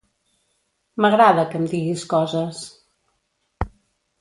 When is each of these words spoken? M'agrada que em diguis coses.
M'agrada 1.05 1.45
que 1.51 1.61
em 1.61 1.67
diguis 1.75 2.07
coses. 2.15 2.65